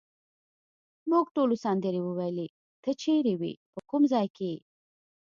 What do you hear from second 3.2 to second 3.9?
وې، په